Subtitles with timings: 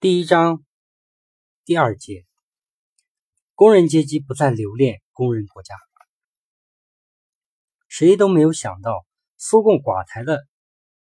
[0.00, 0.64] 第一章
[1.64, 2.24] 第二节，
[3.56, 5.74] 工人阶级不再留恋工人国家。
[7.88, 9.04] 谁都没有想到，
[9.38, 10.46] 苏共垮台的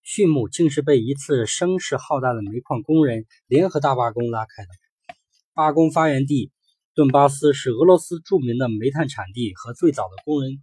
[0.00, 4.70] 序幕竟是被一次声势浩大的煤矿工人联合大罢工拉开的。
[5.52, 6.50] 罢工发源地
[6.94, 10.62] 顿巴斯是俄罗斯著名的煤炭产地和最早的工人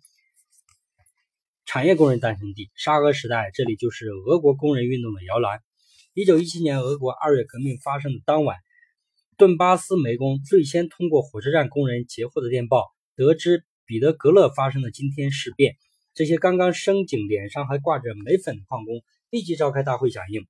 [1.67, 2.71] 产业工人诞生地。
[2.73, 5.61] 沙俄时代，这里就是俄国工人运动的摇篮。
[6.17, 8.55] 一九一七年，俄国二月革命发生的当晚，
[9.35, 12.85] 顿巴斯煤工最先通过火车站工人截获的电报，
[13.17, 15.75] 得知彼得格勒发生的惊天事变。
[16.13, 20.47] 这些刚刚升井、脸上还挂着煤粉的矿工立即召开大会响应。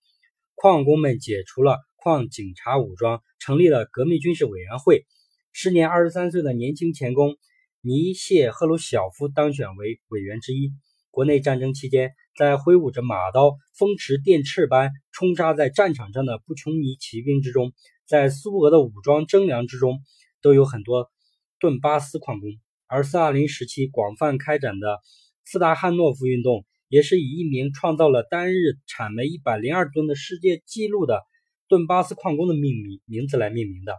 [0.54, 5.08] 矿工们解除了矿警察武装，成立了革命军事委员会。
[5.52, 7.38] 时年二十三岁的年轻钳工
[7.82, 10.72] 尼谢赫鲁晓夫当选为委员之一。
[11.16, 12.12] 国内战争期间。
[12.38, 17.72] 在挥舞着马刀、风驰电掣般冲杀在战场上的布琼尼骑兵之中，
[18.06, 20.02] 在苏俄的武装征粮之中，
[20.42, 21.10] 都有很多
[21.58, 22.50] 顿巴斯矿工。
[22.88, 25.00] 而斯大林时期广泛开展的
[25.46, 31.22] 斯大汉诺夫运动，也是以一名创造了单日产煤一百零二吨的世界纪录的
[31.70, 33.94] 顿巴斯矿工的命名名字来命名的。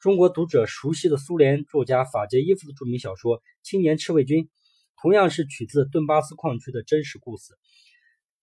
[0.00, 4.44] 中国读者熟悉的苏联作家法捷耶夫的著名小说《青年赤卫军》。
[5.06, 7.54] 同样是取自顿巴斯矿区的真实故事。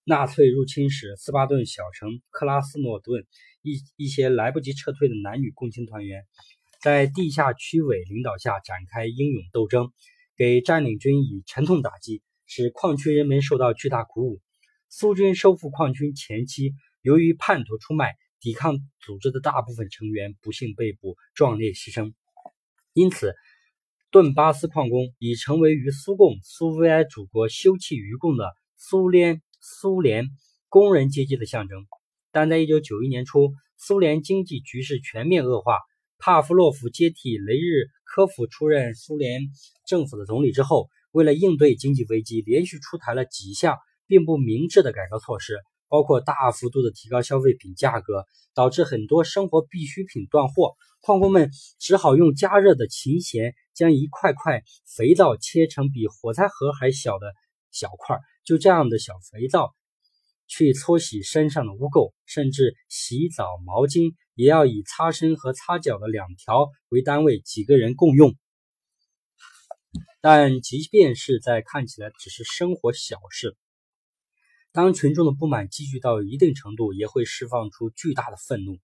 [0.05, 3.27] 纳粹入侵时，斯巴顿小城克拉斯诺顿
[3.61, 6.25] 一一些来不及撤退的男女共青团员，
[6.81, 9.91] 在地下区委领导下展开英勇斗争，
[10.37, 14.39] 给占领军以沉痛打击，使矿区人民受到巨大鼓舞。
[14.87, 22.13] 苏军收复矿区前期，由于叛徒出卖，抵抗组织的大部分成员不幸被捕，壮烈牺牲，
[22.93, 23.35] 因此。
[24.13, 28.45] 顿巴斯矿工已成为与苏共、苏维埃祖国休戚与共的
[28.77, 30.27] 苏联苏联
[30.69, 31.87] 工人阶级的象征。
[32.31, 35.79] 但在一九九一年初，苏联经济局势全面恶化，
[36.19, 39.41] 帕夫洛夫接替雷日科夫出任苏联
[39.87, 45.57] 政府的总理之后，为了应对经济危机，连续出台了几项并不明智的改革措施，
[45.93, 53.53] 包括大幅度的提高消费品价格，导致很多生活必需品断货，矿工们只好用加热的琴弦。
[53.75, 57.33] 将一块块肥皂切成比火柴盒还小的
[57.71, 59.73] 小块，就这样的小肥皂
[60.47, 68.35] 去搓洗身上的污垢，甚至洗澡毛巾也要以擦身和擦脚的两条为单位，几个人共用。
[70.21, 73.57] 但即便是在看起来只是生活小事，
[74.73, 78.79] 当群众的不满积聚到一定程度，也会释放出巨大的愤怒。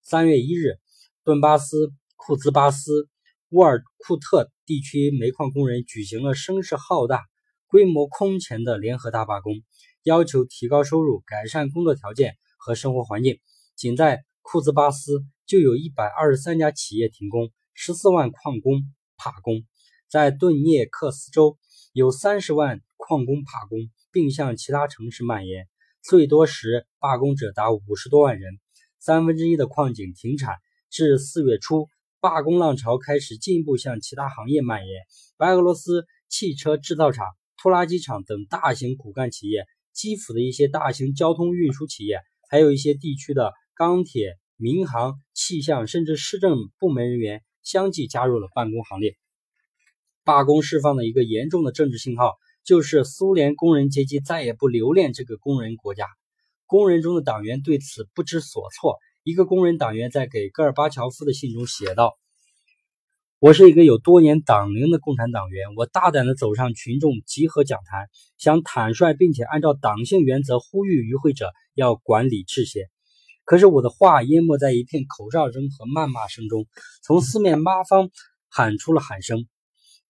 [0.00, 0.78] 三月一日，
[1.24, 3.08] 顿巴斯库兹巴斯。
[3.48, 7.24] 沃尔库特地区煤矿工人举行了声势浩大、
[7.66, 9.52] 规模空前的联合大罢工，
[10.04, 13.40] 要求提高收入、改善工作条件和生活环境。
[13.76, 18.84] 仅在库兹巴斯就有一百二十三家企业停工，十四万矿工
[19.22, 19.64] 罢工。
[20.08, 21.58] 在顿涅克斯州，
[21.92, 23.80] 有三十万矿工罢工，
[24.12, 25.66] 并向其他城市蔓延。
[26.02, 28.60] 最多时，罢工者达五十多万人。
[29.00, 30.56] 三分之一的矿井停产。
[30.90, 31.88] 至四月初。
[32.20, 35.02] 罢工浪潮开始进一步向其他行业蔓延。
[35.36, 49.16] 白俄罗斯汽车制造厂、拖拉机厂等大型骨干企业，基辅的一些大型交通运输企业，还有一些地区的钢铁、民航、气象，甚至市政部门人员，相继加入了罢工行列。
[50.22, 56.06] 罢工释放的一个严重的政治信号，就是苏联工人阶级再也不留恋这个工人国家。
[56.66, 58.96] 工人中的党员对此不知所措。
[59.24, 62.18] 一个工人党员在给戈尔巴乔夫的信中写道
[63.38, 72.88] ：“我是一个有多年党龄的共产党员，我大胆地走上群众集合讲坛，想坦率并且按照党性原则呼吁与会者要管理秩些。
[73.44, 76.66] 可是我的话淹没在一片口哨声和谩骂声中，
[77.02, 78.10] 从四面八方
[78.48, 79.46] 喊出了喊声，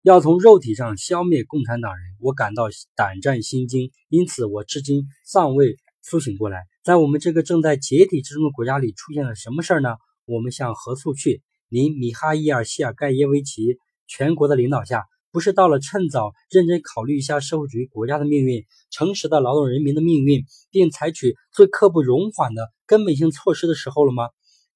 [0.03, 2.05] 要从肉体上消灭共产党人。
[2.21, 2.65] 我感到
[2.97, 9.91] 胆战心惊，因此我至今尚未苏醒过来。”在我们这个正在解体之中的国家里，出现了什么事儿呢？
[10.25, 11.41] 我们向何处去？
[11.69, 13.77] 您米哈伊尔·谢尔盖耶维奇
[14.09, 24.25] 全国的领导下，不是到了趁早认真考虑一下社会主义国家的命运、诚实的劳动人民的命运，并采取最刻不容缓的根本性措施的时候了吗？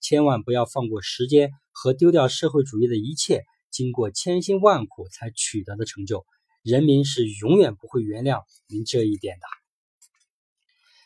[0.01, 3.43] 千万不要放过时间和丢掉社会主义的一切
[3.77, 6.25] 经过千辛万苦才取得的成就，
[6.63, 9.47] 人民是永远不会原谅您这一点的。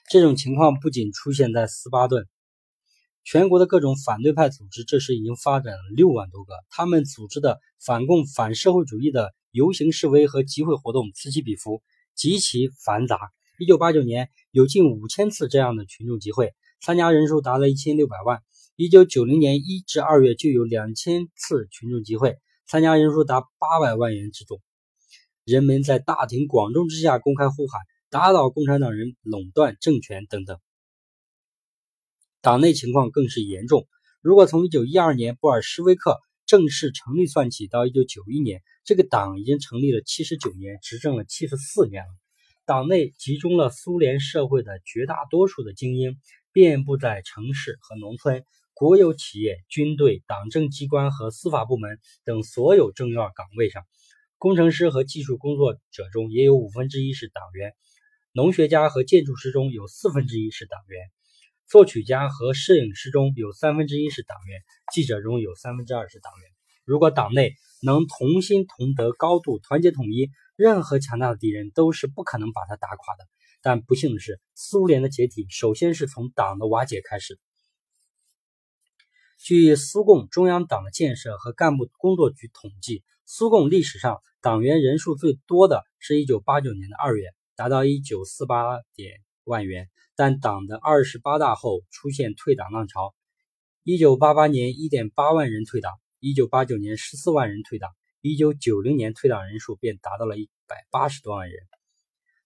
[0.09, 2.29] 这种情况不仅出现在斯巴顿，
[3.25, 6.55] 全国的各种反对派组织这时已经发展了六万多个。
[6.71, 11.83] 他们组织的反共、反社会主义的游行示威和集会活动此起彼伏，
[12.15, 13.19] 极其繁杂。
[13.59, 18.45] 一九八九年有近五千次这样的群众集会，参加人数达到一千六百万。
[18.77, 22.39] 一九九零年一至二月就有两千次群众集会，
[22.71, 24.63] 参加人数达八百万人之众。
[25.45, 27.81] 人们在大庭广众之下公开呼喊，
[28.11, 30.57] 打倒共产党人垄断政权等等。
[32.41, 33.89] 党内情况更是严重。
[34.21, 42.11] 如果从一九一二年布尔什维克正式成立算起，到一九九一年，这个党已经成立了七十九年，执政了七十四年了。
[42.67, 46.21] 党内集中了苏联社会的绝大多数的精英，
[46.53, 48.45] 遍布在城市和农村。
[48.81, 53.85] 国有企业、军队、党政机关和司法部门等所有重要岗位上，
[54.39, 57.73] 工程师和技术工作者中也有五分之一是党员；
[58.33, 61.03] 农学家和建筑师中有四分之一是党员；
[61.69, 64.61] 作曲家和摄影师中有三分之一是党员；
[64.95, 66.51] 记者中有三分之二是党员。
[66.87, 67.53] 如果党内
[67.83, 73.29] 能同心同德、高度团结统一，任何强大的敌人都是不可能把他打垮的。
[73.61, 77.39] 但不幸的是，苏联的解体首先是从党的瓦解开始。
[79.43, 87.25] 据苏共中央党的建设和干部工作局统计，苏共历史上党员人数最多的是一九八九年的二月，
[87.57, 89.15] 达到一九四八点
[89.45, 89.89] 万元。
[90.15, 93.15] 但党的二十八大后出现退党浪潮，
[93.83, 97.91] 一九八八年一点八万人退党，一九八九年十四万人退党，
[98.21, 101.59] 一九九零年退党人数便达到了一百八十多万人。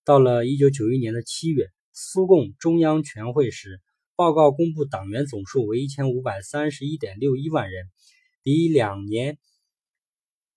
[0.05, 3.81] 到了一九九一年的七月，苏共中央全会时。
[4.17, 7.91] 报告公布，党员总数为一千五百三十一点六一万人，
[8.45, 9.39] 比两年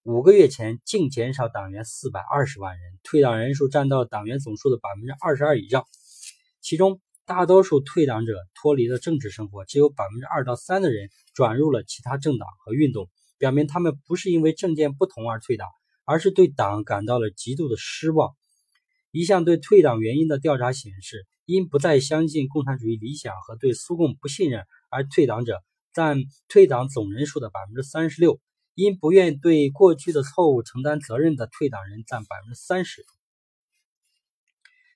[0.04, 5.88] 五个月前净减少党员四百二十万人，退党人数占到党员总数的百分之二十二以上。
[6.62, 13.10] 其中，大多数退党者脱离了政治生活，只有百分之二到三的人转入了其他政党和运动，
[13.40, 15.68] 表明他们不是因为政见不同而退党，
[16.06, 18.36] 而是对党感到了极度的失望。
[19.12, 21.26] 一项对退党原因的调查显示。
[21.50, 25.64] 因不再相信共产主义理想和对苏共不信任而退党者
[25.94, 28.42] 占退党总人数的百分之三十六，
[28.76, 33.06] 因不愿对过去的错误承担责任的退党人占百分之三十。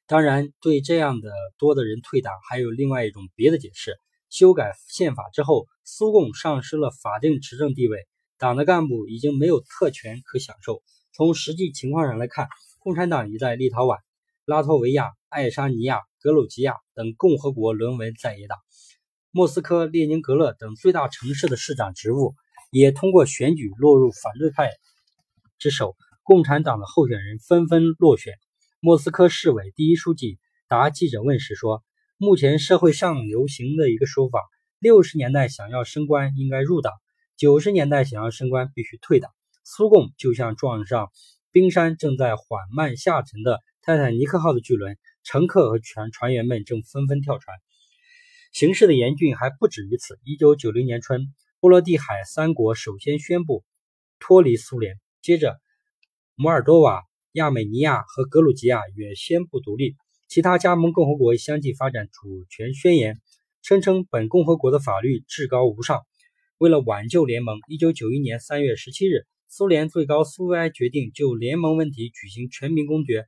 [0.07, 3.97] 当然，对这样的多的人退党，还有另外一种别的解释：
[4.29, 10.83] 修改宪法之后，苏共丧失了法定执政地位，党的干部已经没有特权可享受。
[11.13, 12.49] 从实际情况上来看，
[12.81, 13.99] 共产党已在立陶宛、
[14.43, 16.01] 拉脱维亚、爱沙尼亚。
[16.23, 18.59] 格鲁吉亚等共和国沦为在野党，
[19.31, 22.35] 莫斯科、列宁格勒等最大城市的市长职务
[22.69, 24.69] 也通过选举落入反对派
[25.57, 28.35] 之手，共产党的候选人纷纷落选。
[28.81, 30.37] 莫斯科市委第一书记
[30.67, 31.83] 答记者问时说
[32.17, 34.39] ：“目前社会上流行的一个说法，
[34.77, 36.93] 六十年代想要升官应该入党，
[37.35, 39.31] 九十年代想要升官必须退党。
[39.63, 41.09] 苏共就像撞上
[41.51, 47.55] 冰山正在缓慢下沉的泰坦尼克号的巨轮。”乘客和船船员们正纷纷跳船，
[48.51, 50.17] 形势的严峻还不止于此。
[50.23, 53.63] 一九九零年春，波罗的海三国首先宣布
[54.19, 55.61] 脱离苏联，接着
[56.33, 57.03] 摩尔多瓦、
[57.33, 59.95] 亚美尼亚和格鲁吉亚也宣布独立。
[60.27, 63.21] 其他加盟共和国相继发展主权宣言，
[63.61, 66.01] 声称本共和国的法律至高无上。
[66.57, 73.25] 为了挽救联盟，一九九一年三月十七日，苏联最高苏维埃决定就联盟问题举行全民公决。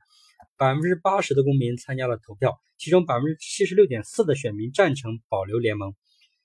[0.56, 5.94] 百分之八十的公民参加了投票，其中百分之七十六点四的选民赞成保留联盟。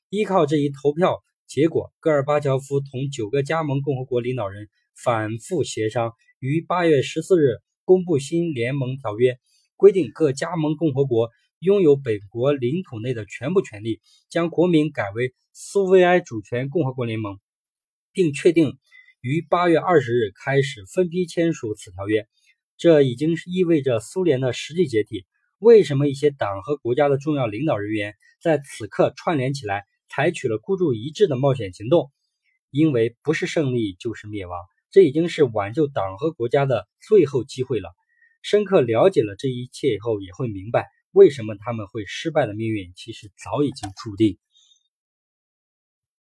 [0.10, 4.68] 依靠这一投票结果，戈尔巴乔夫同九个加盟共和国领导人
[5.02, 9.40] 反复协商，于八月十四日公布新联盟条约，
[9.78, 17.40] 规定各加盟共和国拥有本国领土内的全部权利，将国名改为苏维埃主权共和国联盟，
[18.12, 18.78] 并确定
[19.21, 22.26] 于八月二十日开始分批签署此条约。
[22.78, 25.26] 这已经是意味着苏联的实际解体。
[25.57, 32.09] 为什么一些党和国家的重要领导人员在此刻串联起来，采取了孤注一掷的冒险行动？
[32.71, 34.57] 因为不是胜利就是灭亡，
[34.90, 37.90] 这已经是挽救党和国家的最后机会了。
[38.42, 44.38] 深刻了解了这一切以后，也会明白为什么他们会失败的命运其实早已经注定。